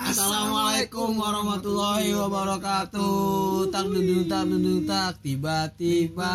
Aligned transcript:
Assalamualaikum 0.00 1.12
warahmatullahi 1.20 2.16
wabarakatuh. 2.16 3.68
Tak 3.68 3.84
duduk 3.92 4.32
tak 4.32 4.48
duduk 4.48 4.88
tak 4.88 5.20
tiba-tiba 5.20 6.32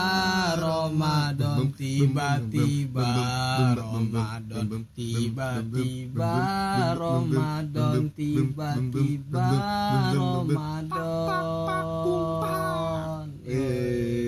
Ramadan 0.62 1.74
tiba-tiba 1.74 3.10
Ramadan 3.74 4.86
tiba-tiba 4.94 6.34
Ramadan 6.94 8.14
tiba-tiba 8.14 9.50
Ramadan. 10.14 11.26
Eh. 13.50 14.25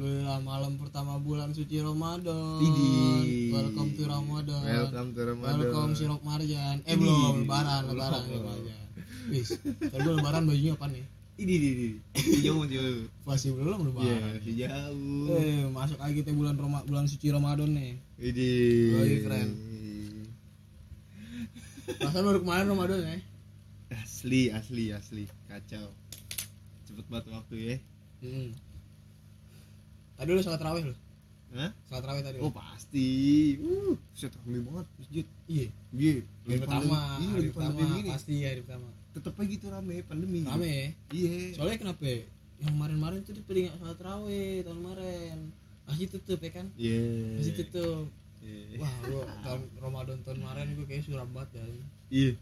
Alhamdulillah 0.00 0.40
malam 0.40 0.80
pertama 0.80 1.20
bulan 1.20 1.52
suci 1.52 1.76
Ramadan. 1.76 2.56
Idi. 2.56 3.52
Welcome 3.52 3.92
to 3.92 4.08
Ramadan. 4.08 4.64
Welcome 4.64 5.08
to 5.12 5.20
Ramadan. 5.28 5.56
Welcome 5.60 5.92
sirop 5.92 6.24
marjan. 6.24 6.80
Eh 6.88 6.96
Idi. 6.96 7.04
belum 7.04 7.44
lebaran, 7.44 7.84
lebaran, 7.84 8.24
lebaran. 8.32 8.80
Wis, 9.28 9.60
kalau 9.92 10.16
lebaran 10.16 10.48
bajunya 10.48 10.72
apa 10.72 10.88
nih? 10.88 11.04
Ini 11.36 11.52
ini 11.52 11.68
ini. 11.76 11.88
Jauh 12.40 12.64
jauh. 12.64 13.12
Masih 13.28 13.52
belum 13.52 13.76
Iya, 13.76 13.88
lebaran. 13.92 14.20
masih 14.40 14.54
jauh. 14.56 15.36
Eh, 15.36 15.62
masuk 15.68 15.98
lagi 16.00 16.14
kita 16.24 16.32
bulan 16.32 16.56
Roma, 16.56 16.80
bulan 16.88 17.04
suci 17.04 17.28
Ramadan 17.28 17.68
nih. 17.68 17.92
Ini. 18.16 18.50
Oi, 19.04 19.12
friend. 19.20 19.52
Perasaan 22.00 22.24
baru 22.24 22.40
kemarin 22.40 22.72
Ramadan 22.72 23.04
ya. 23.04 23.20
Asli, 24.00 24.48
asli, 24.48 24.96
asli. 24.96 25.28
Kacau. 25.44 25.92
Cepet 26.88 27.04
banget 27.12 27.36
waktu 27.36 27.54
ya. 27.60 27.76
Hmm. 28.24 28.56
Tadi 30.20 30.36
lu 30.36 30.42
sholat 30.44 30.60
raweh 30.60 30.84
lu? 30.84 30.92
Hah? 31.56 31.72
Sholat 31.88 32.04
raweh 32.04 32.20
tadi. 32.20 32.38
Oh 32.44 32.52
pasti. 32.52 33.08
Uh, 33.56 33.96
set 34.12 34.36
rame 34.36 34.60
banget 34.60 34.86
masjid. 35.00 35.26
iya. 35.48 35.66
Iya. 35.96 36.12
Hari 36.44 36.58
pertama, 36.60 36.98
Iya, 37.16 37.30
hari 37.32 37.48
pertama 37.48 37.80
pasti 38.12 38.34
hari 38.44 38.60
pertama. 38.60 38.88
Tetep 39.16 39.32
aja 39.32 39.48
gitu 39.48 39.66
rame 39.72 39.96
pandemi. 40.04 40.44
Rame 40.44 40.68
ya. 40.68 40.86
Iya. 41.08 41.32
Soalnya 41.56 41.76
kenapa? 41.80 42.04
ya? 42.04 42.20
Yang 42.60 42.72
kemarin-kemarin 42.76 43.18
tuh 43.24 43.32
dia 43.32 43.44
pada 43.48 43.58
nggak 43.64 43.76
sholat 43.80 43.98
raweh 44.04 44.52
tahun 44.60 44.76
kemarin. 44.84 45.38
Masih 45.88 46.06
tutup 46.12 46.38
ya 46.44 46.50
kan? 46.52 46.66
Iya. 46.76 47.00
Masih 47.40 47.54
tutup. 47.64 48.04
Iya. 48.44 48.76
Wah, 48.76 48.92
gua 49.08 49.22
tahun 49.40 49.60
Ramadan 49.80 50.16
tahun 50.20 50.36
kemarin 50.44 50.66
gua 50.76 50.84
kayak 50.84 51.02
suram 51.08 51.28
banget 51.32 51.50
kan. 51.56 51.70
Iya. 52.12 52.32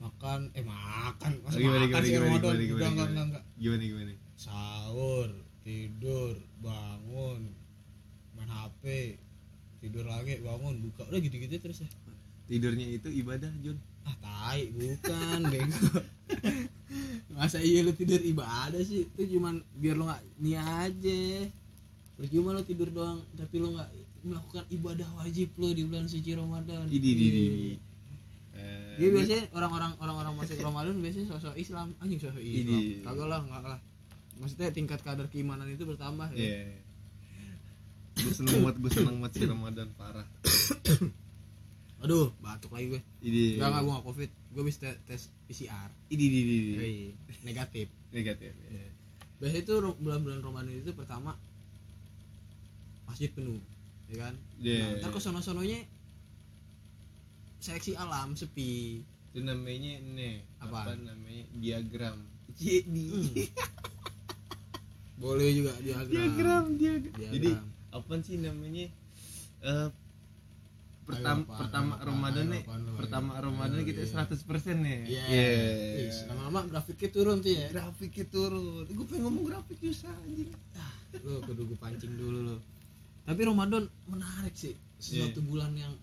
Makan, 0.00 0.40
eh 0.56 0.64
makan, 0.66 1.30
masa 1.44 1.56
Gimana, 1.60 1.84
makan 1.84 1.86
gimana, 1.86 2.02
sih 2.02 2.10
gimana, 2.10 2.24
Ramadan? 2.26 2.40
gimana, 2.40 2.50
Udah 2.50 2.58
gimana, 2.58 2.88
enggak, 2.90 2.90
gimana? 2.90 3.06
enggak, 3.06 3.24
enggak. 3.30 3.44
Gimana 3.60 3.82
gimana? 3.86 4.12
Sahur, 4.34 5.28
tidur, 5.70 6.34
bangun, 6.58 7.46
main 8.34 8.50
HP, 8.50 9.14
tidur 9.78 10.02
lagi, 10.02 10.42
bangun, 10.42 10.82
buka, 10.82 11.06
udah 11.06 11.20
gitu-gitu 11.22 11.54
terus 11.62 11.86
ya. 11.86 11.88
Tidurnya 12.50 12.86
itu 12.90 13.06
ibadah, 13.06 13.54
John. 13.62 13.78
Ah, 14.02 14.16
tai, 14.18 14.74
bukan, 14.74 15.40
bego. 15.46 15.78
Masa 17.38 17.62
iya 17.62 17.86
lu 17.86 17.94
tidur 17.94 18.18
ibadah 18.18 18.82
sih? 18.82 19.06
Itu 19.06 19.38
cuman 19.38 19.62
biar 19.78 19.94
lu 19.94 20.10
nggak 20.10 20.22
nia 20.42 20.62
aja. 20.82 21.46
Percuma 22.18 22.50
lu 22.50 22.66
tidur 22.66 22.90
doang, 22.90 23.22
tapi 23.38 23.62
lu 23.62 23.70
nggak 23.78 23.90
melakukan 24.26 24.66
ibadah 24.74 25.08
wajib 25.22 25.54
lu 25.54 25.70
di 25.70 25.86
bulan 25.86 26.10
suci 26.10 26.34
Ramadan. 26.34 26.90
Ini 26.90 26.98
ini 27.14 27.24
ini. 27.30 27.46
Dia 29.00 29.08
biasanya 29.08 29.48
orang-orang 29.56 29.92
orang-orang 30.02 30.34
masuk 30.36 30.58
Ramadan 30.60 30.98
biasanya 30.98 31.26
sosok 31.30 31.54
Islam, 31.56 31.94
anjing 32.02 32.20
sosok 32.20 32.42
Islam. 32.42 32.82
Kagak 33.06 33.26
lah, 33.30 33.38
enggak 33.46 33.62
lah. 33.64 33.80
Maksudnya 34.40 34.72
tingkat 34.72 35.04
kadar 35.04 35.28
keimanan 35.28 35.68
itu 35.68 35.84
bertambah 35.84 36.32
ya. 36.32 36.40
Iya. 36.40 36.80
Gue 38.20 38.32
seneng 38.32 38.64
banget, 38.64 38.76
gue 38.80 38.92
seneng 38.92 39.16
banget 39.20 39.32
sih 39.36 39.46
Ramadan 39.48 39.88
parah. 39.96 40.26
Aduh, 42.04 42.32
batuk 42.40 42.72
lagi 42.72 42.96
gue. 42.96 43.02
Ini. 43.20 43.60
Enggak 43.60 43.68
enggak 43.68 43.82
gua 43.84 43.92
enggak 43.92 44.06
Covid. 44.08 44.30
Gue 44.56 44.62
bisa 44.64 44.78
tes, 44.80 44.96
tes 45.04 45.22
PCR. 45.46 45.88
Ini 46.08 46.24
ini 46.24 46.38
ini. 46.40 46.56
negatif. 47.44 47.92
Negatif. 48.10 48.52
Iya. 48.72 48.88
Biasanya 49.40 49.62
itu 49.64 49.74
bulan-bulan 50.00 50.40
Ramadan 50.40 50.72
itu 50.72 50.92
pertama 50.96 51.36
masjid 53.04 53.28
penuh, 53.32 53.60
ya 54.08 54.16
kan? 54.28 54.34
Iya. 54.60 55.00
Nah, 55.00 55.04
ntar 55.04 55.10
ke 55.12 55.20
sono-sononya 55.20 55.80
seleksi 57.60 57.92
alam 57.96 58.32
sepi. 58.36 59.04
Itu 59.32 59.44
namanya 59.44 60.00
nih 60.00 60.44
Apa? 60.64 60.88
apa 60.88 60.92
namanya 60.96 61.44
diagram. 61.56 62.16
Hmm. 62.56 63.28
Boleh 65.20 65.48
juga 65.52 65.72
diagram. 65.78 66.08
diagram. 66.08 66.64
Diagram. 66.74 67.30
Jadi 67.30 67.50
apa 67.90 68.12
sih 68.24 68.36
namanya? 68.36 68.86
Eh 69.60 69.88
pertama 71.04 71.42
apaan, 71.42 71.58
pertama 71.58 71.92
Ramadan 71.98 72.46
ayo, 72.46 72.52
nih 72.54 72.62
pertama 72.94 73.30
ayo. 73.34 73.42
Ramadan 73.50 73.78
Ayo, 73.82 73.88
kita 73.90 74.00
iya. 74.00 74.14
100% 74.30 74.78
nih 74.78 74.98
Iya. 75.04 75.22
Iya. 75.26 75.48
Is, 76.06 76.16
Lama-lama 76.24 76.60
grafiknya 76.70 77.08
turun 77.10 77.36
tuh 77.42 77.50
ya. 77.50 77.66
grafiknya 77.66 78.24
turun 78.30 78.86
gue 78.86 79.06
pengen 79.10 79.22
ngomong 79.26 79.44
grafik 79.44 79.78
susah 79.82 80.14
anjing 80.22 80.54
Lu 81.26 81.42
kudu 81.42 81.62
gue 81.66 81.78
pancing 81.78 82.14
dulu 82.14 82.38
lo. 82.46 82.56
Tapi 83.26 83.40
Ramadan 83.42 83.90
menarik 84.06 84.54
sih. 84.54 84.78
Sesuatu 84.96 85.42
Iya. 85.42 85.48
bulan 85.50 85.72
yang 85.74 85.94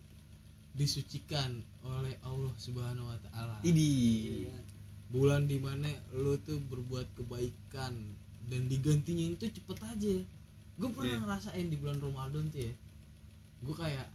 disucikan 0.76 1.56
oleh 1.82 2.20
Allah 2.22 2.52
Subhanahu 2.60 3.08
wa 3.08 3.18
taala. 3.24 3.58
ini 3.64 3.88
Iya. 4.44 4.60
Bulan 5.08 5.48
di 5.48 5.56
mana 5.56 5.88
lu 6.12 6.36
tuh 6.44 6.60
berbuat 6.60 7.16
kebaikan 7.16 7.96
dan 8.48 8.62
digantinya 8.66 9.26
itu 9.30 9.46
cepet 9.48 9.78
aja. 9.82 10.16
Gue 10.78 10.90
pernah 10.92 11.14
Iya. 11.14 11.22
ngerasain 11.24 11.68
di 11.68 11.76
bulan 11.76 11.98
Ramadan 11.98 12.48
tuh 12.48 12.62
ya. 12.64 12.74
Gue 13.60 13.74
kayak 13.74 14.08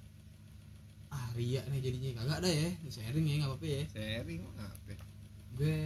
ah 1.08 1.28
ria 1.36 1.60
nih 1.68 1.80
jadinya 1.82 2.08
kagak 2.16 2.40
ada 2.40 2.48
ya 2.48 2.68
sharing 2.88 3.28
ya 3.28 3.34
nggak 3.36 3.50
apa-apa 3.52 3.66
ya 3.68 3.82
sharing 3.92 4.40
apa 4.48 4.92
gue 5.52 5.76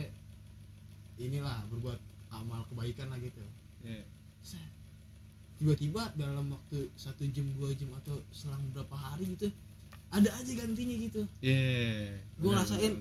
inilah 1.19 1.67
berbuat 1.67 1.99
amal 2.31 2.62
kebaikan 2.71 3.11
lah 3.11 3.19
gitu 3.19 3.43
ya 3.83 4.07
Set. 4.39 4.63
tiba-tiba 5.59 6.15
dalam 6.15 6.47
waktu 6.47 6.87
satu 6.95 7.27
jam 7.27 7.43
dua 7.59 7.75
jam 7.75 7.91
atau 7.99 8.23
selang 8.31 8.63
berapa 8.71 8.95
hari 8.95 9.34
gitu 9.34 9.51
ada 10.15 10.31
aja 10.31 10.53
gantinya 10.55 10.95
gitu 10.95 11.27
Iya. 11.43 12.23
gue 12.39 12.47
ngerasain 12.47 12.95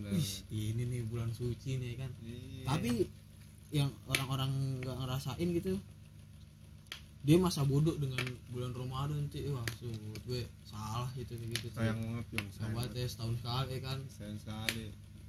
ini 0.49 0.81
nih 0.81 1.01
bulan 1.05 1.29
suci 1.29 1.77
nih 1.77 1.93
kan 1.93 2.09
Iya. 2.25 2.65
tapi 2.65 3.05
yang 3.73 3.89
orang-orang 4.05 4.51
nggak 4.81 4.95
ngerasain 5.01 5.49
gitu. 5.55 5.75
Dia 7.25 7.41
masa 7.41 7.65
bodoh 7.65 7.97
dengan 7.97 8.21
bulan 8.53 8.69
Ramadan 8.77 9.25
cuy 9.33 9.49
wah 9.49 9.65
sungguh 9.81 10.13
gue 10.29 10.41
salah 10.61 11.09
gitu 11.17 11.33
gitu 11.41 11.73
sayang 11.73 11.97
banget 11.97 12.37
yang 12.37 12.47
sayang 12.53 12.73
banget. 12.77 12.91
ya 13.01 13.07
setahun 13.09 13.35
sekali 13.41 13.75
kan. 13.81 13.99
Sayang 14.13 14.39
sekali. 14.39 14.85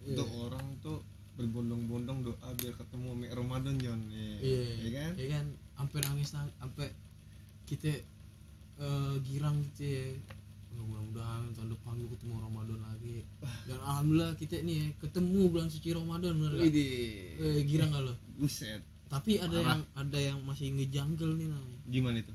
Iya. 0.06 0.22
untuk 0.22 0.30
orang 0.38 0.66
tuh 0.84 0.98
berbondong-bondong 1.34 2.22
doa 2.22 2.48
biar 2.62 2.74
ketemu 2.78 3.08
Mek 3.16 3.32
Ramadan 3.34 3.74
John 3.80 4.00
iya. 4.08 4.36
Iya 4.38 4.62
Iya 4.76 4.91
kan? 4.92 5.12
iya 5.18 5.26
kan? 5.34 5.47
Sampai 5.76 5.98
nangis 6.04 6.28
nang 6.36 6.48
sampai 6.60 6.88
kita 7.66 7.92
eh, 8.76 9.14
girang 9.24 9.56
gitu 9.72 9.82
ya 9.84 10.06
Ya, 10.76 10.82
mudah-mudahan 10.82 11.42
tahun 11.50 11.69
depan 11.72 11.92
gue 11.97 12.10
ketemu 12.12 12.34
Ramadan 12.38 12.78
lagi. 12.82 13.16
Dan 13.64 13.78
alhamdulillah 13.81 14.32
kita 14.37 14.60
nih 14.60 14.76
ya, 14.76 14.87
ketemu 15.00 15.41
bulan 15.48 15.69
suci 15.69 15.88
Ramadan 15.91 16.32
bener 16.37 16.53
gak? 16.54 16.69
Eh, 16.69 17.60
girang 17.64 17.91
gak 17.91 18.04
lo 18.04 18.14
buset. 18.37 18.84
Tapi 19.06 19.38
ada 19.38 19.54
Parah. 19.54 19.65
yang 19.70 19.82
ada 19.97 20.19
yang 20.20 20.38
masih 20.42 20.69
ngejangkel 20.70 21.31
nih 21.34 21.48
namanya. 21.48 21.78
Gimana 21.86 22.16
itu? 22.19 22.34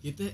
Kita 0.00 0.26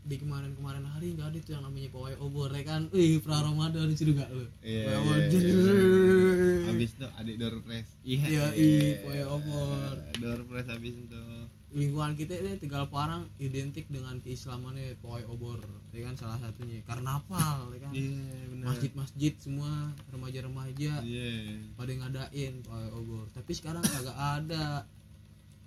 di 0.00 0.16
kemarin-kemarin 0.16 0.84
hari 0.84 1.12
nggak 1.12 1.28
ada 1.28 1.38
tuh 1.38 1.52
yang 1.52 1.64
namanya 1.64 1.88
pawai 1.88 2.14
obor 2.18 2.48
ya 2.50 2.62
kan? 2.62 2.82
Wih 2.90 3.16
pra 3.18 3.38
Ramadan 3.38 3.88
itu 3.88 4.10
gak 4.10 4.28
lo 4.28 4.44
Iya, 4.60 4.88
iya, 4.88 5.16
iya. 5.28 6.64
habis 6.66 6.90
itu 6.92 7.06
adik 7.14 7.36
door 7.36 7.54
press 7.60 7.88
iya 8.02 8.24
Iya, 8.24 8.46
iya, 8.54 8.88
pawai 9.02 9.24
obor. 9.26 9.94
door 10.16 10.40
press 10.44 10.66
habis 10.66 10.94
itu 10.94 11.22
lingkungan 11.68 12.16
kita 12.16 12.32
ini 12.40 12.56
Tegal 12.56 12.88
Parang 12.88 13.28
identik 13.36 13.84
dengan 13.92 14.16
keislamannya 14.24 14.96
pawai 15.04 15.28
obor 15.28 15.60
ya 15.92 16.00
kan 16.04 16.14
salah 16.16 16.38
satunya. 16.40 16.80
Karnaval 16.84 17.72
ya 17.74 17.78
kan. 17.82 17.92
Iya 17.92 18.24
benar. 18.52 18.66
Masjid-masjid 18.72 19.32
semua 19.40 19.72
remaja-remaja 20.12 20.92
iya. 21.02 21.32
pada 21.74 21.92
ngadain 21.92 22.54
pawai 22.64 22.88
obor. 22.92 23.26
Tapi 23.32 23.52
sekarang 23.56 23.82
kagak 23.84 24.16
ada. 24.16 24.84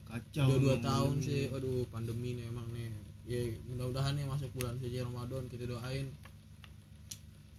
Kacau 0.08 0.48
udah 0.52 0.60
dua 0.60 0.78
tahun 0.84 1.16
sih 1.24 1.48
aduh 1.52 1.88
pandemi 1.90 2.38
nih 2.38 2.46
emang 2.50 2.68
nih. 2.74 2.92
Ya 3.26 3.42
mudah-mudahan 3.70 4.18
nih 4.18 4.26
masuk 4.28 4.50
bulan 4.58 4.76
suci 4.82 4.98
Ramadan 5.00 5.48
kita 5.48 5.70
doain 5.70 6.12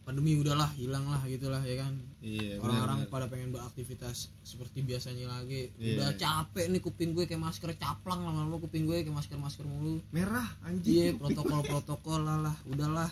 pandemi 0.02 0.34
udahlah 0.34 0.66
hilang 0.74 1.06
lah 1.06 1.22
gitulah 1.30 1.62
ya 1.62 1.86
kan? 1.86 1.94
Iya 2.18 2.58
orang-orang 2.58 3.06
pada 3.06 3.30
pengen 3.30 3.54
beraktivitas 3.54 4.34
seperti 4.42 4.82
biasanya 4.82 5.30
lagi. 5.30 5.70
Iya. 5.78 6.02
udah 6.02 6.10
capek 6.18 6.66
nih 6.74 6.80
kuping 6.82 7.10
gue 7.14 7.24
kayak 7.30 7.38
masker 7.38 7.70
caplang 7.78 8.26
lama-lama 8.26 8.58
kuping 8.58 8.84
gue 8.86 9.06
kayak 9.06 9.14
masker 9.14 9.38
masker 9.38 9.62
mulu. 9.62 10.02
Merah 10.10 10.46
iya 10.46 10.66
anjing. 10.74 11.14
Protokol 11.22 11.60
protokol 11.62 12.20
lah 12.26 12.38
lah. 12.42 12.56
Udahlah 12.66 13.10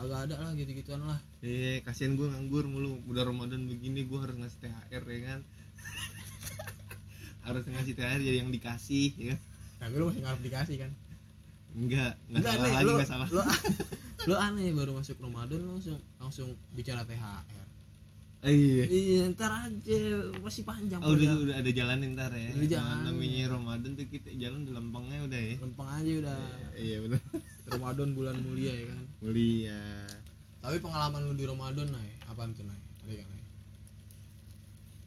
agak 0.00 0.30
ada 0.30 0.36
lah 0.40 0.50
gitu 0.54 0.70
gituan 0.72 1.02
lah. 1.04 1.18
Iya 1.42 1.82
kasihan 1.82 2.14
gue 2.14 2.30
nganggur 2.30 2.64
mulu. 2.70 3.02
Udah 3.10 3.26
Ramadan 3.26 3.66
begini 3.66 4.06
gue 4.06 4.18
harus 4.22 4.38
ngasih 4.38 4.58
THR 4.62 5.02
ya 5.02 5.20
kan? 5.34 5.40
Harus 7.40 7.64
ngasih 7.66 7.94
THR 7.96 8.20
jadi 8.20 8.36
yang 8.44 8.52
dikasih 8.54 9.08
ya 9.16 9.26
kan? 9.34 9.40
Tapi 9.80 9.94
lu 9.96 10.04
masih 10.12 10.22
ngarep 10.22 10.40
dikasih 10.44 10.76
kan? 10.86 10.92
Enggak 11.70 12.12
enggak 12.28 12.40
Enggak, 12.42 12.52
salah 12.52 12.66
nih, 12.66 12.74
lagi 12.74 12.90
enggak 12.90 13.10
salah. 13.10 13.28
lu, 13.30 13.40
lu 14.28 14.34
aneh 14.36 14.68
baru 14.74 14.92
masuk 14.98 15.16
Ramadan 15.22 15.60
langsung 15.70 15.98
langsung 16.30 16.54
bicara 16.70 17.02
THR 17.02 17.58
Eh, 18.40 18.56
iya 18.56 18.84
iya 18.88 19.22
ntar 19.28 19.52
aja 19.52 20.00
masih 20.40 20.64
panjang 20.64 20.96
Oh, 20.98 21.12
udah, 21.12 21.28
udah 21.44 21.56
ada 21.60 21.70
jalan 21.70 22.00
ntar 22.08 22.32
ya. 22.32 22.48
Udah 22.56 22.68
jalan. 22.70 22.96
Nah, 22.96 23.12
namanya 23.12 23.52
Ramadan 23.52 23.92
tuh 23.92 24.08
kita 24.08 24.32
jalan 24.32 24.64
di 24.64 24.72
lempengnya 24.72 25.20
udah 25.20 25.40
ya. 25.42 25.54
lempeng 25.60 25.88
aja 25.90 26.12
udah 26.24 26.38
Iya 26.72 26.96
benar. 27.04 27.20
Ramadan 27.68 28.08
bulan 28.10 28.36
mulia 28.40 28.72
ya 28.72 28.84
kan 28.88 29.00
Mulia. 29.20 29.80
tapi 30.58 30.76
pengalaman 30.78 31.20
lu 31.22 31.34
di 31.34 31.44
Ramadan 31.44 31.88
nay 31.88 32.08
apaan 32.24 32.50
tuh 32.50 32.64
nay 32.64 32.80
ada 33.02 33.12
kan 33.14 33.28
nay 33.28 33.44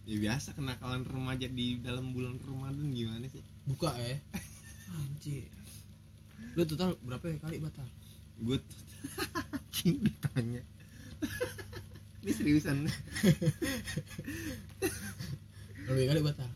Ya 0.04 0.16
biasa 0.20 0.54
kenakalan 0.54 1.02
remaja 1.02 1.48
di 1.48 1.80
dalam 1.80 2.12
bulan 2.12 2.38
Ramadan 2.40 2.86
gimana 2.88 3.26
sih? 3.26 3.42
buka 3.66 3.96
ya 3.96 4.14
anjir 4.94 5.50
lu 6.54 6.62
total 6.64 6.94
berapa 7.02 7.26
ya 7.26 7.38
kali 7.40 7.58
batal 7.58 7.88
Gue 8.36 8.62
King 9.72 9.98
ditanya. 10.06 10.62
Ini 12.24 12.32
seriusan. 12.32 12.78
berapa 15.84 16.02
kali 16.08 16.22
batal 16.24 16.50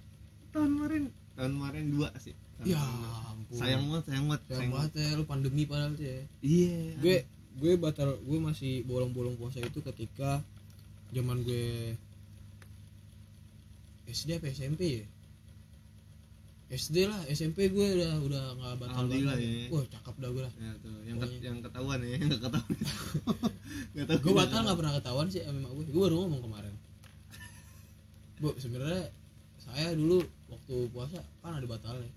tahun 0.50 0.70
kemarin 0.74 1.04
tahun 1.36 1.52
kemarin 1.54 1.84
dua 1.92 2.10
sih. 2.18 2.34
Tahun 2.58 2.66
ya 2.66 2.80
ampun 3.28 3.54
Sayang 3.54 3.84
banget, 3.86 4.04
sayang 4.08 4.26
banget. 4.26 4.42
sayang 4.50 4.72
banget 4.72 4.92
ya 4.96 5.08
lu 5.14 5.24
pandemi 5.24 5.64
padahal 5.64 5.94
sih 5.94 6.08
ya 6.08 6.22
Iya. 6.42 6.78
gue 6.98 7.18
gue 7.58 7.74
batal 7.76 8.16
gue 8.18 8.40
masih 8.40 8.82
bolong-bolong 8.84 9.36
puasa 9.36 9.60
itu 9.60 9.80
ketika 9.82 10.42
zaman 11.12 11.44
gue 11.44 11.94
SD 14.08 14.40
apa 14.40 14.48
SMP 14.50 15.04
ya 15.04 15.06
SD 16.68 17.08
lah 17.08 17.22
SMP 17.32 17.72
gue 17.72 17.88
udah 17.96 18.14
udah 18.28 18.44
nggak 18.60 18.74
batal 18.76 18.92
Alhamdulillah 19.08 19.36
banget 19.40 19.64
ya. 19.64 19.72
wah 19.72 19.84
cakep 19.88 20.16
dah 20.20 20.30
gue 20.36 20.44
lah. 20.44 20.54
Ya 20.60 20.72
tuh, 20.84 20.98
yang 21.08 21.18
Pokoknya. 21.18 21.40
yang 21.40 21.58
ketahuan 21.64 21.98
ya, 22.04 22.10
yang 22.20 22.32
ketahuan. 22.36 22.76
Enggak 23.96 24.06
tahu. 24.12 24.18
gue 24.20 24.34
batal 24.36 24.60
nggak 24.68 24.78
pernah 24.84 24.94
ketahuan 25.00 25.28
sih 25.32 25.42
sama 25.48 25.58
emak 25.64 25.72
gue. 25.72 25.86
Gue 25.88 26.02
baru 26.04 26.16
ngomong 26.28 26.42
kemarin. 26.44 26.74
Bu 28.44 28.50
sebenarnya 28.60 29.04
saya 29.64 29.96
dulu 29.96 30.20
waktu 30.52 30.76
puasa 30.92 31.24
kan 31.40 31.56
ada 31.56 31.68
batalnya. 31.68 32.12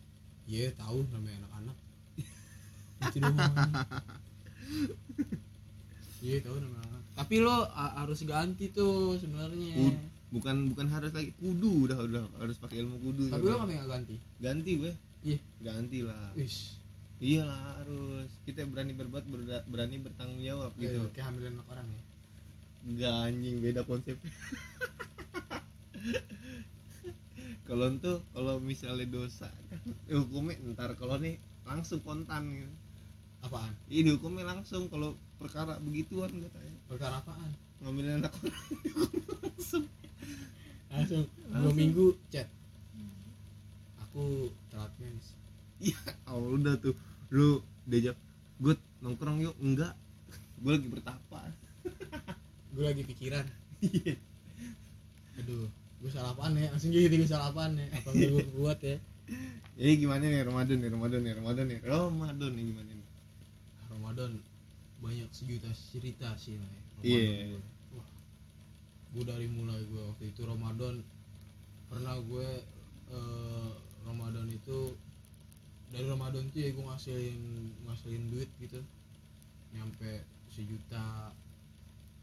Iya 0.50 0.74
tahu 0.74 1.06
namanya 1.14 1.46
anak-anak. 1.46 1.76
Itu 3.06 3.18
doang. 3.22 3.54
Iya 6.20 6.36
tahu 6.42 6.56
namanya 6.58 6.84
anak 6.90 7.00
tapi 7.20 7.36
lo 7.36 7.68
harus 7.76 8.24
ganti 8.24 8.72
tuh 8.72 9.12
sebenarnya 9.20 9.92
bukan 10.30 10.70
bukan 10.70 10.86
harus 10.94 11.10
lagi 11.10 11.34
kudu 11.42 11.90
udah 11.90 11.98
udah 12.06 12.22
harus 12.38 12.56
pakai 12.62 12.86
ilmu 12.86 13.02
kudu 13.02 13.26
tapi 13.28 13.42
coba. 13.42 13.50
lo 13.50 13.56
nggak 13.58 13.68
pengen 13.70 13.86
ganti? 13.90 14.16
Ganti 14.38 14.70
gue 14.78 14.92
iya. 15.26 15.38
Ganti 15.58 15.98
lah. 16.06 16.30
Iya 17.20 17.42
lah 17.44 17.60
harus. 17.82 18.30
Kita 18.48 18.64
berani 18.64 18.96
berbuat 18.96 19.24
berda- 19.28 19.66
berani 19.68 20.00
bertanggung 20.00 20.40
jawab 20.40 20.72
gitu 20.78 20.96
gitu. 20.96 21.08
kayak 21.12 21.26
hamilin 21.28 21.58
anak 21.58 21.68
orang 21.68 21.86
ya. 21.90 22.02
Enggak 22.80 23.14
anjing 23.28 23.56
beda 23.60 23.82
konsep. 23.84 24.16
Kalau 27.68 27.86
tuh 28.02 28.18
kalau 28.34 28.58
misalnya 28.58 29.06
dosa 29.06 29.46
kan 29.70 29.78
hukumnya 30.10 30.58
ntar 30.74 30.98
kalau 30.98 31.22
nih 31.22 31.38
langsung 31.62 32.02
kontan 32.02 32.50
gitu. 32.50 32.74
apaan? 33.46 33.72
Ini 33.86 34.18
hukumnya 34.18 34.42
langsung. 34.42 34.90
Kalau 34.90 35.14
perkara 35.40 35.80
begituan 35.80 36.30
katanya 36.36 36.74
perkara 36.84 37.14
apaan? 37.24 37.50
Ngambil 37.80 38.20
anak 38.20 38.32
orang. 38.36 38.64
Langsung. 39.40 39.84
Langsung. 40.92 41.24
Dua 41.48 41.72
minggu 41.72 42.12
chat. 42.28 42.46
Aku 44.04 44.52
telat 44.68 44.92
mens 45.00 45.32
Iya, 45.80 45.96
oh, 46.28 46.60
udah 46.60 46.76
tuh. 46.76 46.92
Lu 47.32 47.64
diajak 47.88 48.20
gue 48.60 48.76
nongkrong 49.00 49.40
yuk. 49.40 49.56
Enggak. 49.64 49.96
Gue 50.60 50.76
lagi 50.76 50.88
bertapa 50.92 51.40
gue 52.70 52.84
lagi 52.84 53.02
pikiran. 53.04 53.46
Iya. 53.80 54.14
aduh 55.40 55.64
gue 56.04 56.10
salah 56.12 56.36
apaan 56.36 56.52
ya? 56.52 56.68
Langsung 56.68 56.92
gitu 56.92 57.16
gue 57.16 57.28
salah 57.28 57.48
apaan 57.48 57.80
ya? 57.80 57.88
Apa 57.96 58.12
gue 58.12 58.44
buat 58.52 58.76
ya? 58.84 59.00
Jadi 59.80 59.92
gimana 60.04 60.24
nih 60.28 60.44
Ramadan 60.44 60.76
nih? 60.84 60.90
Ramadan 60.92 61.20
nih 61.24 61.32
Ramadan 61.40 61.64
nih? 61.64 61.78
Ramadan 61.80 62.50
nih 62.52 62.64
gimana 62.68 62.90
nih? 62.92 63.08
Ramadan 63.88 64.30
banyak 65.00 65.28
sejuta 65.32 65.72
cerita 65.72 66.36
sih 66.36 66.60
lah 66.60 66.68
ya 66.68 66.82
Iya. 67.00 67.56
gue. 67.56 67.60
wah. 67.96 68.08
Gue 69.16 69.24
dari 69.24 69.48
mulai 69.48 69.80
gue 69.88 70.02
waktu 70.04 70.24
itu 70.28 70.44
Ramadan 70.44 71.00
pernah 71.88 72.20
gue 72.20 72.48
eh, 73.10 73.70
Ramadan 74.04 74.46
itu 74.52 74.94
dari 75.90 76.06
Ramadan 76.06 76.46
tuh 76.52 76.60
ya 76.60 76.70
gue 76.70 76.84
ngasilin 76.84 77.40
ngasilin 77.88 78.24
duit 78.30 78.50
gitu. 78.60 78.78
Nyampe 79.72 80.22
sejuta 80.52 81.32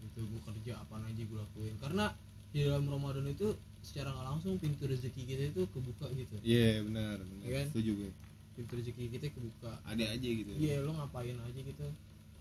itu 0.05 0.19
gue 0.21 0.41
kerja 0.45 0.77
apa 0.77 1.01
aja 1.01 1.21
gue 1.25 1.37
lakuin. 1.41 1.75
Karena 1.81 2.13
di 2.53 2.63
dalam 2.63 2.85
Ramadan 2.87 3.25
itu 3.27 3.57
secara 3.81 4.13
nggak 4.13 4.27
langsung 4.37 4.61
pintu 4.61 4.85
rezeki 4.85 5.21
kita 5.25 5.43
itu 5.57 5.61
kebuka 5.73 6.07
gitu. 6.13 6.37
Iya 6.45 6.85
benar 6.85 7.17
benar. 7.25 7.43
Iya 7.43 7.51
kan? 7.57 7.65
setuju 7.73 7.91
gue 8.05 8.11
pintu 8.53 8.71
rezeki 8.77 9.03
kita 9.17 9.25
kebuka. 9.33 9.71
Ada 9.89 10.05
aja 10.13 10.29
gitu. 10.29 10.51
Iya 10.53 10.85
lo 10.85 10.93
ngapain 10.93 11.35
aja 11.41 11.59
gitu 11.65 11.87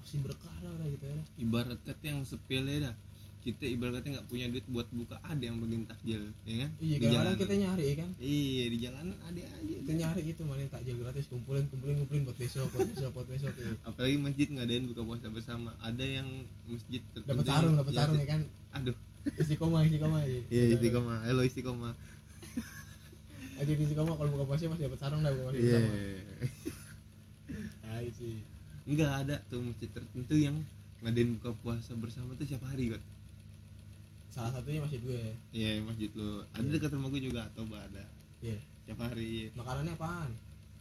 pasti 0.06 0.22
berkah 0.22 0.54
lah 0.62 0.86
gitu 0.86 1.02
ya. 1.02 1.18
Ibarat 1.42 1.82
kata 1.82 2.04
yang 2.06 2.22
sepele 2.22 2.78
dah. 2.78 2.94
Kita 3.42 3.66
ibarat 3.66 3.98
kata 3.98 4.06
nggak 4.14 4.26
punya 4.30 4.46
duit 4.46 4.62
buat 4.70 4.86
buka 4.94 5.18
ada 5.18 5.42
yang 5.42 5.58
bagian 5.58 5.82
takjil 5.82 6.30
ya 6.46 6.56
kan? 6.62 6.70
Iya 6.78 6.96
Di 7.02 7.06
jalanan. 7.10 7.34
kita 7.42 7.54
nyari 7.58 7.84
ya 7.90 7.94
kan? 7.98 8.10
Iya 8.22 8.64
di 8.70 8.78
jalanan 8.78 9.16
ada 9.26 9.42
aja. 9.42 9.74
Kita 9.82 9.92
nyari 9.98 10.20
gitu 10.30 10.40
mana 10.46 10.62
takjil 10.70 10.94
gratis 11.02 11.26
kumpulin 11.26 11.66
kumpulin 11.74 11.96
kumpulin 12.06 12.22
buat 12.22 12.38
besok 12.38 12.70
buat 12.70 12.86
besok 12.86 13.10
buat 13.18 13.26
besok 13.26 13.50
ya. 13.58 13.74
apalagi 13.82 14.16
masjid 14.22 14.46
ngadain 14.46 14.84
buka 14.86 15.02
puasa 15.02 15.26
bersama. 15.26 15.74
Ada 15.82 16.04
yang 16.06 16.28
masjid 16.70 17.02
dapat 17.26 17.44
sarung 17.50 17.74
dapat 17.74 17.90
ya, 17.90 17.98
sarung 17.98 18.18
ya 18.22 18.26
kan? 18.30 18.40
Aduh. 18.78 18.96
Istiqomah 19.26 19.80
istiqomah 19.90 20.22
aja 20.22 20.38
iya 20.54 20.64
istiqomah. 20.78 21.18
Halo 21.26 21.42
istiqomah. 21.42 21.92
Aja 23.58 23.72
istiqomah 23.74 24.14
kalau 24.14 24.30
buka 24.38 24.44
puasa 24.54 24.70
masih 24.70 24.86
dapat 24.86 25.00
sarung 25.02 25.26
dah 25.26 25.34
buka 25.34 25.50
puasa 25.50 25.58
iya 25.58 25.78
bersama. 25.82 25.98
ah 27.90 27.98
sih 28.14 28.55
enggak 28.86 29.10
ada 29.26 29.36
tuh 29.46 29.60
masjid 29.60 29.90
tertentu 29.90 30.34
yang 30.34 30.56
ngadain 31.02 31.34
buka 31.36 31.50
puasa 31.60 31.92
bersama 31.94 32.32
tuh 32.34 32.46
siapa 32.46 32.66
hari 32.66 32.94
kan 32.94 33.02
salah 34.30 34.52
satunya 34.52 34.84
masih 34.84 35.00
gue. 35.00 35.22
Iya 35.50 35.80
masjid 35.80 36.12
lo 36.12 36.44
ada 36.52 36.66
dekat 36.66 36.92
rumah 36.92 37.08
gue 37.08 37.22
juga 37.24 37.48
atau 37.48 37.64
ada. 37.72 38.04
Iya. 38.44 38.60
Tiap 38.84 39.00
hari. 39.00 39.48
Makanannya 39.56 39.96
apaan? 39.96 40.30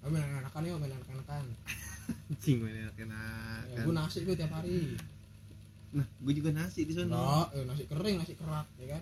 Oh, 0.04 0.12
main 0.12 0.22
anak-anakan 0.22 0.62
yuk, 0.68 0.78
main 0.78 0.94
anak-anakan 0.94 1.46
cing 2.38 2.62
enak 2.62 2.94
enak 3.02 3.62
ya, 3.74 3.82
gue 3.82 3.94
nasi 3.96 4.22
gue 4.22 4.36
tiap 4.38 4.54
hari. 4.54 4.94
Nah 5.90 6.06
gue 6.06 6.34
juga 6.36 6.54
nasi 6.54 6.86
di 6.86 6.94
sana. 6.94 7.10
Nah, 7.10 7.46
eh, 7.50 7.66
nasi 7.66 7.90
kering, 7.90 8.22
nasi 8.22 8.38
kerak, 8.38 8.68
ya 8.78 8.88
kan? 8.94 9.02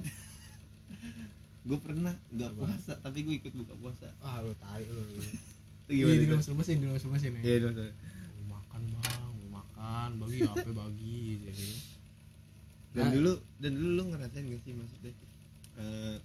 gue 1.68 1.78
pernah 1.80 2.14
nggak 2.32 2.52
puasa 2.56 2.94
tapi 3.00 3.24
gue 3.24 3.36
ikut 3.40 3.54
buka 3.58 3.74
puasa. 3.76 4.08
Ah, 4.20 4.40
lu 4.40 4.56
tai 4.56 4.88
lu. 4.88 5.04
itu 5.84 5.92
Iya, 5.92 6.04
gimana 6.08 6.16
di 6.16 6.24
tuh? 6.24 6.40
rumah 6.40 6.58
mesin, 6.64 6.76
di 6.80 6.86
rumah 6.88 7.12
mesin 7.12 7.32
ya. 7.36 7.42
iya 7.44 7.56
dong 7.60 7.74
dong. 7.76 7.92
Mau 8.48 8.56
makan 8.56 8.82
bang, 8.88 9.32
mau 9.36 9.60
makan, 10.06 10.20
bagi 10.20 10.40
apa 10.44 10.70
bagi, 10.70 11.18
jadi. 11.42 11.68
dan 12.92 13.02
Nah. 13.02 13.12
dulu 13.12 13.32
dan 13.58 13.72
dulu 13.74 13.90
lu 13.92 14.04
ngerasain 14.08 14.46
gak 14.46 14.62
sih 14.62 14.74
maksudnya 14.74 15.12
eh 15.76 16.18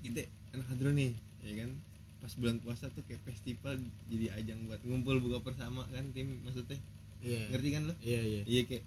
kita 0.00 0.22
anak 0.52 0.66
hadro 0.68 0.90
nih 0.90 1.10
ya 1.40 1.52
kan 1.58 1.70
pas 2.18 2.32
bulan 2.32 2.56
puasa 2.58 2.86
tuh 2.88 3.02
kayak 3.02 3.18
festival 3.24 3.74
jadi 4.06 4.30
ajang 4.32 4.62
buat 4.64 4.78
ngumpul 4.80 5.18
buka 5.18 5.42
bersama 5.42 5.82
kan 5.88 6.06
tim 6.10 6.38
maksudnya 6.40 6.78
Iya. 7.18 7.50
ngerti 7.50 7.68
kan 7.70 7.82
lo 7.84 7.94
Iya, 8.00 8.20
iya. 8.20 8.40
iya 8.44 8.62
kayak 8.62 8.84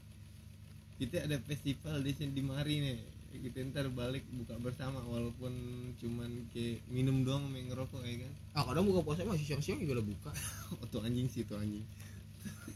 kita 0.96 1.18
ada 1.22 1.36
festival 1.42 2.00
di 2.00 2.12
sini 2.12 2.32
di 2.32 2.44
mari 2.44 2.76
nih 2.80 2.98
kita 3.38 3.60
ntar 3.66 3.88
balik 3.90 4.24
buka 4.30 4.56
bersama 4.58 5.04
walaupun 5.04 5.52
cuman 5.98 6.32
kayak 6.50 6.80
minum 6.88 7.24
doang 7.24 7.52
yang 7.52 7.68
ngerokok 7.68 8.00
ya 8.02 8.24
kan 8.24 8.32
Ah, 8.54 8.64
kadang 8.64 8.88
buka 8.88 9.04
puasa 9.04 9.24
masih 9.26 9.44
siang-siang 9.46 9.80
juga 9.82 10.00
udah 10.00 10.08
buka. 10.08 10.32
oh, 10.74 10.88
tuh 10.90 11.04
anjing 11.04 11.28
sih 11.28 11.44
tuh 11.44 11.60
anjing 11.60 11.84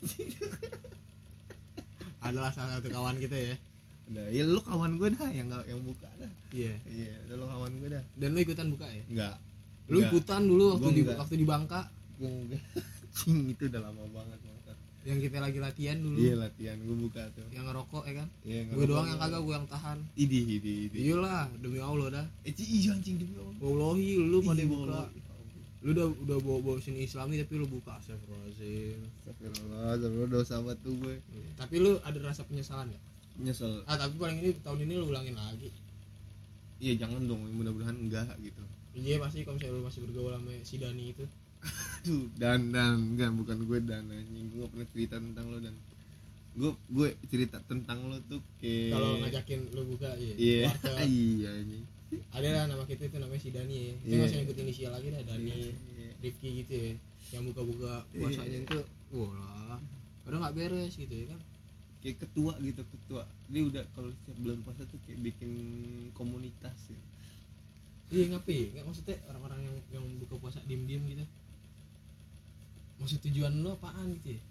Adalah 2.22 2.52
salah 2.52 2.72
satu 2.76 2.88
kawan 2.90 3.16
kita 3.18 3.36
ya. 3.36 3.56
udah 4.06 4.26
ya 4.28 4.42
lu 4.44 4.58
kawan 4.60 4.92
gue 4.96 5.10
dah 5.12 5.30
yang 5.30 5.48
nggak 5.48 5.66
yang 5.66 5.82
buka 5.82 6.10
dah 6.16 6.32
Iya. 6.50 6.74
iya 6.84 7.14
lu 7.30 7.46
kawan 7.46 7.72
gue 7.76 7.90
dah 7.90 8.04
Dan 8.16 8.30
lu 8.34 8.40
ikutan 8.40 8.68
buka 8.68 8.88
ya? 8.88 9.04
enggak 9.06 9.36
Lu 9.86 9.98
ikutan 10.02 10.42
dulu 10.44 10.64
waktu 10.72 10.82
Gua 10.84 10.92
di 10.92 11.02
enggak. 11.04 11.18
waktu 11.18 11.36
di 11.36 11.46
Bangka 11.46 11.82
gue 12.18 12.26
enggak 12.28 12.64
itu 13.54 13.64
udah 13.66 13.82
lama 13.82 14.04
banget 14.10 14.40
banget 14.40 14.58
yang 15.00 15.16
kita 15.18 15.38
lagi 15.40 15.58
latihan 15.58 15.96
dulu. 15.96 16.18
iya 16.18 16.34
latihan 16.36 16.76
gue 16.76 16.98
buka 17.00 17.24
tuh 17.32 17.48
Yang 17.50 17.66
ngerokok 17.66 18.04
ya 18.04 18.14
kan? 18.16 18.28
iya 18.44 18.60
Gue 18.68 18.86
doang 18.86 19.08
yang 19.08 19.18
kagak, 19.18 19.40
gue 19.40 19.54
yang 19.56 19.68
tahan. 19.68 19.98
idi 20.16 20.40
idi 20.52 20.74
idi 20.86 20.98
Iyalah, 21.06 21.46
demi 21.56 21.80
Allah 21.80 22.08
dah. 22.12 22.26
eh 22.44 22.52
iya 22.52 22.92
anjing 22.92 23.16
demi 23.16 23.34
Allah 23.36 23.56
Wallahi 23.60 24.08
lu 24.20 24.38
pada 24.42 24.64
buka. 24.66 25.00
Lu 25.80 25.96
udah 25.96 26.08
udah 26.12 26.38
bawa 26.44 26.60
bawa 26.60 26.78
sini 26.84 27.08
Islami 27.08 27.40
tapi 27.40 27.56
lu 27.56 27.68
buka. 27.68 27.96
Astagfirullahaladzim. 28.04 29.00
Astagfirullah, 29.24 29.96
astagfirullah 29.96 30.32
dosa 30.32 30.56
banget 30.60 30.80
tuh 30.84 30.94
gue. 31.00 31.16
Tapi 31.56 31.76
lu 31.80 31.92
ada 32.04 32.20
rasa 32.20 32.44
penyesalan 32.44 32.92
ya? 32.92 33.00
nyesel. 33.40 33.88
Ah 33.88 33.96
tapi 33.96 34.20
paling 34.20 34.38
ini 34.44 34.52
tahun 34.60 34.84
ini 34.84 34.94
lu 35.00 35.08
ulangin 35.08 35.36
lagi. 35.40 35.72
iya 36.80 36.96
jangan 36.96 37.24
dong. 37.28 37.44
Mudah-mudahan 37.56 37.96
enggak 37.96 38.36
gitu. 38.44 38.64
Iya 38.96 39.20
pasti 39.24 39.48
kalau 39.48 39.56
misalnya 39.56 39.76
lu 39.80 39.84
masih 39.88 40.00
bergaul 40.08 40.32
sama 40.36 40.52
si 40.64 40.76
Dani 40.80 41.04
itu. 41.16 41.26
Aduh, 42.04 42.28
dan 42.40 42.72
dan. 42.72 43.16
Enggak 43.16 43.32
bukan 43.36 43.58
gue 43.64 43.80
dan 43.84 44.08
anjing. 44.08 44.48
Gue 44.52 44.64
gak 44.64 44.72
pernah 44.76 44.88
cerita 44.92 45.16
tentang 45.20 45.46
lo 45.52 45.58
dan. 45.60 45.76
Gue 46.56 46.72
gue 46.92 47.10
cerita 47.32 47.58
tentang 47.64 48.00
lo 48.08 48.18
tuh 48.28 48.44
kayak 48.60 48.92
kalau 48.96 49.12
ngajakin 49.24 49.60
lu 49.72 49.82
buka 49.96 50.10
iya. 50.20 50.36
Iya. 50.36 50.68
Iya 51.08 51.52
ini 51.64 51.80
ada 52.10 52.48
lah 52.50 52.64
nama 52.68 52.84
kita 52.84 53.06
itu 53.06 53.18
namanya 53.18 53.38
si 53.38 53.50
Dani 53.50 53.76
ya 53.76 53.94
kita 53.96 54.06
Iya. 54.06 54.16
nggak 54.16 54.28
usah 54.28 54.40
nyebut 54.40 54.58
inisial 54.60 54.92
lagi 54.92 55.08
dah 55.10 55.24
Dani 55.24 55.50
Iya. 55.52 56.10
Rifki 56.20 56.50
gitu 56.60 56.74
ya 56.74 56.92
yang 57.32 57.44
buka-buka 57.46 57.92
puasanya 58.10 58.50
Iya. 58.56 58.66
itu 58.66 58.80
wah 59.12 59.78
kadang 60.24 60.40
nggak 60.40 60.56
beres 60.56 60.94
gitu 60.94 61.14
ya 61.14 61.26
kan 61.28 61.40
kayak 62.00 62.18
ketua 62.18 62.54
gitu 62.60 62.82
ketua 62.82 63.22
dia 63.46 63.62
udah 63.62 63.84
kalau 63.92 64.10
setiap 64.10 64.38
bulan 64.40 64.60
puasa 64.62 64.82
tuh 64.86 65.00
kayak 65.04 65.20
bikin 65.22 65.52
komunitas 66.12 66.78
ya. 66.88 67.00
iya 68.10 68.24
ngapain 68.32 68.68
nggak 68.72 68.86
maksudnya 68.86 69.18
orang-orang 69.28 69.60
yang 69.62 69.76
yang 69.94 70.06
buka 70.18 70.36
puasa 70.38 70.60
diem-diem 70.64 71.04
gitu 71.08 71.26
maksud 72.98 73.20
tujuan 73.22 73.54
lo 73.60 73.76
apaan 73.76 74.16
gitu 74.18 74.34
ya 74.34 74.42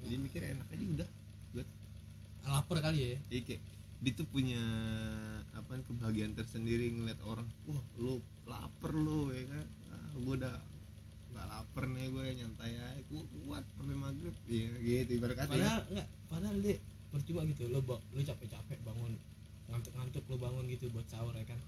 jadi 0.00 0.14
mikir 0.16 0.40
enak 0.42 0.66
aja 0.66 0.84
udah 0.90 1.08
buat 1.52 1.68
lapar 2.42 2.78
kali 2.80 2.98
ya 2.98 3.18
Jadi 3.28 3.40
kayak 3.46 3.62
dia 4.00 4.12
tuh 4.16 4.24
punya 4.32 4.60
apa 5.52 5.76
kebahagiaan 5.84 6.32
tersendiri 6.32 6.88
ngeliat 6.88 7.20
orang 7.20 7.44
wah 7.68 7.84
lu 8.00 8.24
lapar 8.48 8.96
lu 8.96 9.28
ya 9.28 9.44
kan. 9.44 9.66
Ah, 9.92 10.10
gue 10.16 10.34
udah 10.40 10.56
nggak 11.30 11.46
lapar 11.46 11.84
nih 11.84 12.08
gue 12.08 12.24
nyantai 12.40 12.72
aja. 12.80 13.00
Gue 13.12 13.22
kuat 13.44 13.64
sampai 13.76 13.96
maghrib. 13.96 14.34
Ya 14.48 14.72
gitu 14.80 15.20
ibarat 15.20 15.36
kata 15.36 15.52
ya. 15.52 15.56
padahal 15.56 15.80
enggak 15.92 16.06
padahal 16.32 16.56
deh 16.64 16.78
percuma 17.12 17.40
gitu 17.44 17.68
lo 17.68 17.80
lo 17.84 18.20
capek-capek 18.24 18.78
bangun 18.86 19.12
ngantuk-ngantuk 19.70 20.24
lo 20.26 20.36
bangun 20.40 20.64
gitu 20.72 20.88
buat 20.90 21.04
sahur 21.12 21.36
ya 21.36 21.44
kan. 21.44 21.60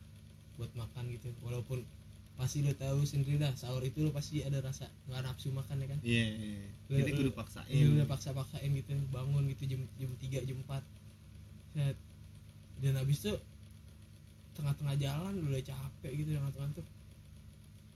Buat 0.56 0.72
makan 0.72 1.12
gitu 1.12 1.28
walaupun 1.44 1.84
pasti 2.32 2.64
lo 2.64 2.72
tahu 2.72 3.04
sendiri 3.04 3.36
dah 3.36 3.52
sahur 3.52 3.84
itu 3.84 4.00
lo 4.00 4.08
pasti 4.08 4.40
ada 4.40 4.64
rasa 4.64 4.88
nggak 5.04 5.20
nafsu 5.20 5.52
makan 5.52 5.84
ya 5.84 5.86
kan. 5.92 5.98
Iya. 6.00 6.26
Lu- 6.88 6.96
kita 6.96 7.10
lu- 7.12 7.18
kudu 7.20 7.30
ini 7.30 7.36
paksain. 7.36 7.84
udah 7.92 8.06
paksa-paksain 8.08 8.70
gitu 8.72 8.96
bangun 9.12 9.52
gitu 9.52 9.68
jam 9.68 9.84
jam 10.00 10.10
tiga 10.16 10.40
jam 10.40 10.56
empat. 10.64 10.80
Dan 12.80 12.96
habis 12.96 13.20
itu 13.20 13.32
tengah-tengah 14.56 14.96
jalan 14.96 15.32
lu 15.36 15.52
udah 15.52 15.64
capek 15.64 16.12
gitu 16.16 16.28
udah 16.36 16.42
ngantuk-ngantuk 16.46 16.86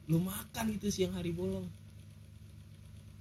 lu 0.06 0.22
makan 0.22 0.64
gitu 0.78 0.86
siang 0.86 1.18
hari 1.18 1.34
bolong. 1.34 1.66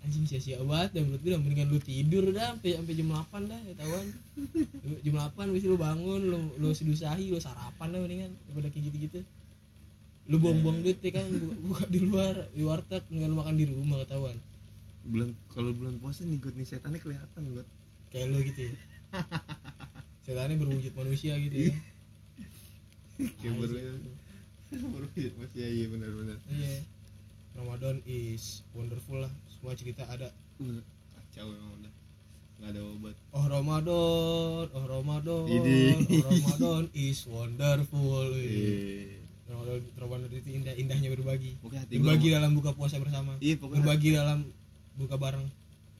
Anjing 0.05 0.29
sia-sia 0.29 0.61
banget 0.61 0.93
dan 0.93 1.09
menurut 1.09 1.21
gue 1.25 1.31
udah 1.33 1.41
mendingan 1.41 1.67
lu 1.73 1.81
tidur 1.81 2.29
dah 2.29 2.53
sampai 2.53 2.77
sampai 2.77 2.93
jam 2.93 3.09
8 3.09 3.49
dah 3.49 3.59
ya 3.65 3.73
tahuan 3.73 4.05
Lu- 4.85 5.01
jam 5.01 5.15
8 5.17 5.49
habis 5.49 5.65
itu 5.65 5.73
lu 5.73 5.81
bangun 5.81 6.21
lu 6.21 6.37
lu 6.61 6.69
seduh 6.77 6.93
sahi 6.93 7.33
lu 7.33 7.41
sarapan 7.41 7.89
dah 7.89 7.99
mendingan 8.05 8.31
daripada 8.45 8.69
kayak 8.69 8.85
gitu-gitu. 8.93 9.19
Lu 10.29 10.37
buang-buang 10.37 10.85
duit 10.85 11.01
ya 11.01 11.09
kan 11.09 11.25
buka, 11.65 11.89
di 11.89 11.99
luar 12.05 12.37
di 12.53 12.61
warteg 12.61 13.01
nggak 13.09 13.29
lu 13.33 13.35
makan 13.41 13.55
di 13.57 13.65
rumah 13.65 13.97
ketahuan 14.05 14.37
bulan 15.05 15.29
kalau 15.53 15.69
bulan 15.69 16.01
puasa 16.01 16.25
nih 16.25 16.41
gue 16.41 16.51
nih 16.57 16.65
setannya 16.65 16.97
kelihatan 16.97 17.41
gue 17.53 17.63
kayak 18.09 18.25
lo 18.33 18.41
gitu 18.41 18.59
ya 18.65 18.73
setannya 20.25 20.57
berwujud 20.57 20.91
manusia 20.91 21.37
gitu 21.37 21.69
ya 21.69 21.73
kayak 23.15 23.53
Ah, 24.75 25.07
gitu. 25.15 25.31
masih 25.39 25.55
ya 25.55 25.67
iya 25.69 25.85
benar-benar 25.87 26.37
iya 26.51 26.83
Ramadan 27.55 28.03
is 28.03 28.65
wonderful 28.75 29.21
lah 29.21 29.31
semua 29.47 29.71
cerita 29.71 30.03
ada 30.03 30.33
kacau 31.13 31.47
emang 31.47 31.71
udah 31.79 31.93
nggak 32.55 32.69
ada 32.73 32.81
obat 32.83 33.15
oh 33.31 33.45
Ramadan 33.45 34.65
oh 34.67 34.85
Ramadan 34.85 35.43
oh 35.45 36.25
Ramadan 36.25 36.83
is 36.91 37.23
wonderful 37.23 38.27
iya 38.35 39.15
Ramadan 39.45 39.79
Ramadan 39.95 40.29
itu 40.33 40.49
indah 40.51 40.73
indahnya 40.75 41.09
berbagi 41.13 41.55
hati 41.61 41.95
berbagi 41.95 42.27
dalam 42.33 42.51
buka 42.51 42.73
puasa 42.73 42.99
bersama 42.99 43.37
iya 43.39 43.55
berbagi 43.55 44.11
dalam 44.11 44.43
buka 44.97 45.15
bareng 45.15 45.47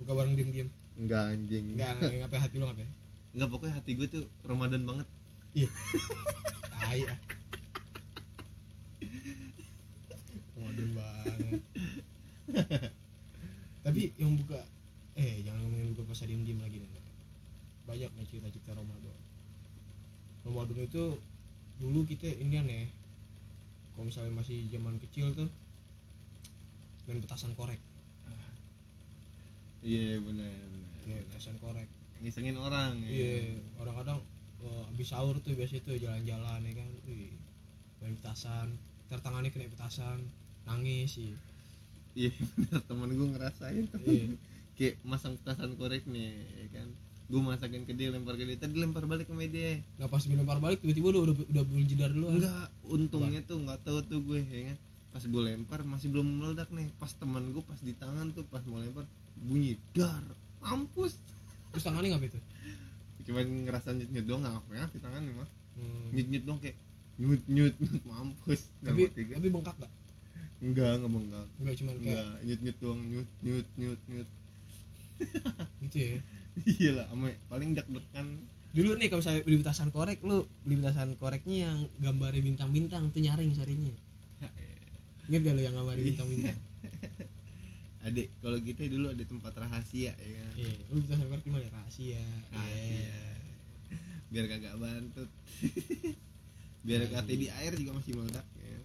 buka 0.02 0.12
bareng 0.12 0.34
diem 0.36 0.50
diem 0.52 0.70
enggak 1.00 1.24
anjing 1.32 1.64
enggak 1.78 1.96
ngapain 2.02 2.42
hati 2.44 2.56
lo 2.60 2.68
ngapain 2.68 2.90
enggak 3.36 3.52
pokoknya 3.52 3.76
hati 3.76 3.92
gue 4.00 4.08
tuh 4.08 4.24
Ramadan 4.48 4.88
banget. 4.88 5.08
Iya. 5.52 5.70
Ah 6.86 6.94
Ramadan 10.54 10.90
banget. 10.94 11.62
Tapi 13.82 14.02
yang 14.22 14.38
buka 14.38 14.62
eh 15.18 15.42
jangan 15.42 15.66
ngomongin 15.66 15.98
buka 15.98 16.04
puasa 16.08 16.30
diem 16.30 16.46
diem 16.46 16.62
lagi 16.62 16.78
nih. 16.78 16.90
Banyak 17.90 18.12
nih 18.14 18.26
cerita 18.30 18.48
cerita 18.54 18.78
Ramadan. 18.78 19.18
Ramadan 20.46 20.86
itu 20.86 21.18
dulu 21.82 22.06
kita 22.06 22.30
ini 22.38 22.62
aneh. 22.62 22.86
Kalau 23.98 24.06
misalnya 24.08 24.32
masih 24.38 24.70
zaman 24.70 25.02
kecil 25.02 25.34
tuh 25.34 25.50
main 27.10 27.18
petasan 27.18 27.58
korek. 27.58 27.82
Iya 29.86 30.22
benar 30.22 30.50
benar 30.50 31.02
ya, 31.06 31.22
petasan 31.30 31.58
korek 31.62 31.95
ngisengin 32.24 32.58
orang 32.60 33.00
ya. 33.04 33.10
iya 33.10 33.34
kadang-kadang 33.76 34.20
oh, 34.64 34.84
habis 34.88 35.08
sahur 35.12 35.36
tuh 35.44 35.56
biasa 35.56 35.84
tuh 35.84 36.00
jalan-jalan 36.00 36.60
ya 36.64 36.74
kan. 36.78 36.90
Wih, 37.06 37.36
main 38.02 38.16
petasan 38.20 38.76
tertangannya 39.10 39.54
kena 39.54 39.70
petasan 39.70 40.20
nangis 40.66 41.14
sih 41.14 41.34
iya 42.16 42.32
benar 42.56 42.82
temen 42.88 43.12
gue 43.12 43.28
ngerasain 43.36 43.84
tuh. 43.92 44.00
Iya. 44.08 44.26
Kayak 44.80 44.96
masang 45.04 45.36
petasan 45.40 45.76
korek 45.76 46.08
nih 46.08 46.32
ya 46.64 46.68
kan. 46.80 46.88
Gue 47.26 47.42
masakin 47.44 47.84
ke 47.84 47.94
dia 47.94 48.10
lempar 48.10 48.40
ke 48.40 48.48
dia. 48.48 48.56
Tadi 48.56 48.76
lempar 48.80 49.04
balik 49.04 49.28
ke 49.28 49.36
media 49.36 49.84
nah 50.00 50.08
pas 50.08 50.24
dilempar 50.24 50.64
balik 50.64 50.80
tiba-tiba 50.80 51.12
udah 51.12 51.22
udah, 51.28 51.36
udah 51.52 51.64
berjedar 51.68 52.10
dulu 52.16 52.28
enggak 52.40 52.68
untungnya 52.88 53.42
tuh 53.44 53.60
nggak 53.62 53.80
tahu 53.84 54.00
tuh 54.08 54.20
gue 54.24 54.42
ya 54.42 54.62
kan. 54.74 54.78
Pas 55.12 55.24
gue 55.28 55.42
lempar 55.44 55.80
masih 55.84 56.08
belum 56.10 56.28
meledak 56.40 56.72
nih. 56.72 56.88
Pas 56.96 57.12
teman 57.12 57.44
gue 57.52 57.64
pas 57.64 57.80
di 57.84 57.94
tangan 57.94 58.32
tuh 58.32 58.48
pas 58.48 58.64
mau 58.64 58.80
lempar 58.80 59.04
bunyi 59.36 59.76
dar 59.92 60.24
mampus 60.64 61.20
terus 61.76 61.86
tangannya 61.86 62.16
nggak 62.16 62.32
itu? 62.32 62.40
Cuma 63.28 63.40
ngerasa 63.44 63.88
nyut 63.92 64.10
nyut 64.16 64.26
doang 64.26 64.42
nggak 64.48 64.56
apa 64.56 64.88
di 64.96 65.00
tangan 65.04 65.22
mah. 65.36 65.50
Hmm. 65.76 66.08
nyut 66.16 66.28
nyut 66.32 66.44
dong 66.48 66.60
kayak 66.64 66.78
nyut 67.20 67.44
nyut 67.52 67.76
mampus. 68.10 68.62
Tapi 68.80 69.02
tapi 69.12 69.48
bengkak 69.52 69.76
gak 69.76 69.92
enggak 70.64 70.92
enggak 70.98 71.12
bengkak. 71.12 71.48
Enggak 71.60 71.76
cuman 71.84 71.94
kayak 72.00 72.08
enggak 72.08 72.32
nyut 72.48 72.60
nyut 72.64 72.78
doang 72.80 73.02
nyut 73.04 73.30
nyut 73.44 73.68
nyut 73.76 74.02
nyut. 74.08 74.30
Gitu 75.84 75.98
ya? 76.00 76.20
Iya 76.56 76.92
lah 77.04 77.06
paling 77.52 77.76
deg 77.76 77.88
degan 77.92 78.28
dulu 78.76 78.92
nih 79.00 79.08
kalau 79.08 79.24
saya 79.24 79.40
beli 79.40 79.64
petasan 79.64 79.88
korek 79.88 80.20
lu 80.28 80.44
beli 80.68 80.84
petasan 80.84 81.16
koreknya 81.16 81.72
yang 81.72 81.80
gambarnya 82.04 82.44
bintang-bintang 82.44 83.08
tuh 83.16 83.24
nyaring 83.24 83.56
sarinya 83.56 83.96
inget 85.32 85.42
gak 85.48 85.56
lu 85.56 85.62
yang 85.64 85.76
gambarnya 85.80 86.04
bintang-bintang 86.12 86.60
adik 88.06 88.28
kalau 88.38 88.58
kita 88.60 88.86
dulu 88.86 89.10
ada 89.10 89.24
tempat 89.24 89.54
rahasia 89.56 90.14
ya 90.14 90.30
kan 90.38 90.54
iya 90.56 90.74
lu 90.88 91.02
petasan 91.02 91.26
korek 91.26 91.44
gimana 91.44 91.66
rahasia 91.68 92.22
rahasia 92.50 93.02
Iya. 93.02 93.18
biar 94.30 94.46
kagak 94.48 94.76
bantut 94.78 95.30
biar 96.86 97.02
kata 97.08 97.32
di 97.32 97.48
air 97.50 97.74
juga 97.74 97.98
masih 97.98 98.14
meledak 98.14 98.46
ya. 98.56 98.78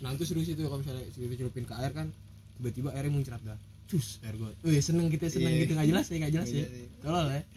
nah 0.00 0.10
itu 0.10 0.24
seru 0.24 0.42
sih 0.42 0.52
tuh 0.52 0.66
kalau 0.66 0.82
misalnya 0.82 1.06
kita 1.06 1.34
celupin 1.38 1.62
ke 1.62 1.74
air 1.76 1.92
kan 1.92 2.10
tiba-tiba 2.56 2.90
airnya 2.92 3.12
muncrat 3.12 3.38
dah 3.40 3.58
cus 3.86 4.18
air 4.20 4.34
gue 4.34 4.50
wih 4.64 4.82
seneng 4.82 5.06
kita 5.06 5.26
seneng 5.28 5.54
Iya. 5.54 5.62
gitu 5.62 5.72
nggak 5.72 5.88
jelas 5.88 6.06
ya 6.06 6.16
nggak 6.18 6.34
jelas 6.34 6.48
ya 6.50 6.58
iya. 6.58 6.68
tolol 6.98 7.26
ya 7.28 7.42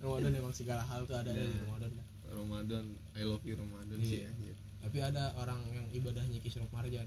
Ramadan 0.00 0.32
emang 0.34 0.52
segala 0.52 0.82
hal 0.82 1.04
tuh 1.04 1.12
ada 1.14 1.28
Iya. 1.28 1.44
di 1.44 1.56
Ramadan 1.60 1.90
dah. 1.92 2.06
Ramadan 2.30 2.84
I 3.12 3.22
love 3.24 3.44
you 3.44 3.54
Ramadan 3.54 3.98
sih 4.00 4.20
Iya. 4.20 4.28
anjir. 4.28 4.56
tapi 4.80 4.98
ada 4.98 5.24
orang 5.36 5.60
yang 5.70 5.86
ibadahnya 5.90 6.40
kisruh 6.40 6.64
marjan 6.70 7.04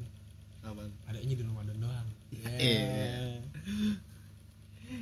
Apaan? 0.64 0.92
adanya 1.12 1.36
di 1.36 1.44
Ramadan 1.44 1.78
doang. 1.78 2.08
Iya. 2.32 2.50
yeah. 2.58 3.38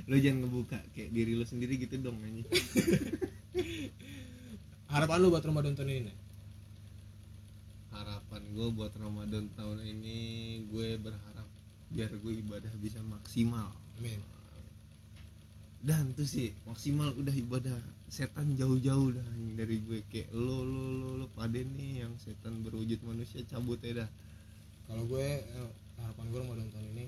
lu 0.07 0.15
jangan 0.17 0.45
ngebuka 0.45 0.79
kayak 0.95 1.11
diri 1.13 1.33
lu 1.37 1.45
sendiri 1.45 1.77
gitu 1.77 1.97
dong 2.01 2.17
anjing. 2.21 2.47
Harapan 4.93 5.17
lu 5.23 5.27
buat 5.31 5.45
Ramadan 5.45 5.73
tahun 5.77 5.91
ini? 6.03 6.13
Harapan 7.91 8.41
gue 8.55 8.67
buat 8.75 8.93
Ramadan 8.95 9.45
tahun 9.55 9.79
ini 9.83 10.17
gue 10.67 10.89
berharap 10.99 11.47
biar 11.91 12.11
gue 12.11 12.33
ibadah 12.39 12.71
bisa 12.79 12.99
maksimal. 13.03 13.71
Amin. 13.99 14.19
Dan 15.81 16.13
tuh 16.13 16.29
sih 16.29 16.53
maksimal 16.69 17.09
udah 17.17 17.33
ibadah 17.33 17.73
setan 18.11 18.53
jauh-jauh 18.59 19.15
dah 19.15 19.29
dari 19.55 19.81
gue 19.81 20.03
kayak 20.11 20.29
lo 20.35 20.61
lo 20.61 20.83
lo 20.93 21.09
lo 21.23 21.25
pada 21.31 21.57
nih 21.57 22.05
yang 22.05 22.13
setan 22.19 22.61
berwujud 22.61 22.99
manusia 23.07 23.41
cabut 23.47 23.79
ya 23.81 24.03
dah 24.03 24.09
kalau 24.91 25.03
gue 25.07 25.23
eh, 25.39 25.69
harapan 25.95 26.25
gue 26.27 26.39
Ramadan 26.43 26.67
tahun 26.67 26.87
ini 26.91 27.05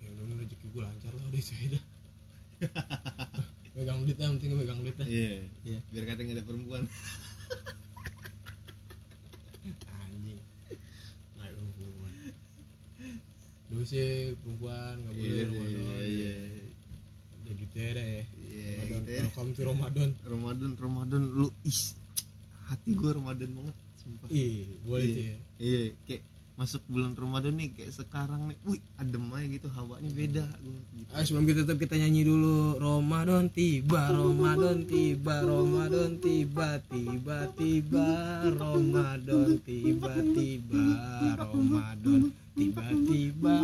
ya 0.00 0.08
udah 0.10 0.22
udah 0.24 0.36
rezeki 0.40 0.66
gue 0.66 0.80
lancar 0.82 1.12
lah 1.12 1.24
udah 1.28 1.36
itu 1.38 1.52
aja. 1.60 1.80
Megang 3.76 4.04
duit 4.04 4.16
lah 4.16 4.26
yang 4.28 4.36
penting 4.36 4.52
megang 4.54 4.80
duit 4.80 4.96
lah. 4.96 5.04
Iya 5.04 5.32
Iya. 5.62 5.78
biar 5.88 6.04
kata 6.06 6.20
nggak 6.22 6.36
ada 6.36 6.44
perempuan. 6.44 6.82
Anjing. 9.92 10.40
Nggak 11.32 11.46
ada 11.46 11.54
perempuan. 11.72 12.12
Dulu 13.68 13.84
sih 13.84 14.08
perempuan 14.40 14.94
nggak 15.00 15.12
boleh 15.12 15.28
iya 15.28 15.44
Ramadan. 15.44 16.00
iya 16.04 16.34
udah 17.42 17.54
gitu 17.58 17.74
ya 17.74 17.90
dah 17.92 18.06
ya 18.06 18.22
iya 18.38 18.70
Ramadan. 18.78 19.00
gitu 19.02 19.10
ya. 19.10 19.20
welcome 19.20 19.50
to 19.52 19.60
Ramadan. 19.64 20.08
Ramadan 20.24 20.70
Ramadan 20.76 21.22
lu 21.28 21.48
is 21.64 21.96
hati 22.66 22.90
gue 22.92 23.10
Ramadan 23.10 23.50
banget 23.52 23.76
sumpah 24.02 24.26
ih 24.28 24.66
boleh 24.82 25.06
Iya. 25.06 25.22
ya 25.22 25.36
iya 25.58 25.82
kayak 26.04 26.22
masuk 26.52 26.84
bulan 26.84 27.14
Ramadan 27.14 27.56
nih 27.56 27.72
kayak 27.72 27.92
sekarang 27.92 28.44
nih 28.44 28.58
wih 28.62 28.82
adem 28.96 29.24
aja 29.30 29.46
gitu 29.48 29.68
hawanya 29.70 30.10
beda 30.12 30.44
gitu. 30.60 31.08
Ah, 31.08 31.22
sebelum 31.22 31.44
kita 31.44 31.64
tutup 31.64 31.78
kita 31.80 31.96
nyanyi 31.96 32.22
dulu 32.22 32.76
Ramadan 32.76 33.48
tiba 33.48 34.02
Ramadan 34.10 34.84
tiba 34.84 35.34
Ramadan 35.40 36.10
tiba 36.18 36.68
tiba 36.84 37.38
tiba 37.52 38.08
Ramadan 38.52 39.48
tiba 39.58 40.12
tiba 40.28 40.84
Ramadan 41.34 42.20
tiba 42.52 42.84
tiba 43.00 43.56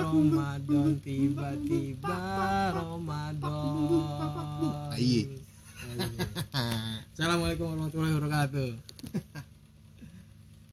Ramadan 0.00 0.88
tiba 0.96 1.48
tiba 1.60 2.18
Ramadan 2.70 3.74
Aye. 4.94 5.26
Assalamualaikum 7.10 7.66
warahmatullahi 7.66 8.14
wabarakatuh 8.14 8.70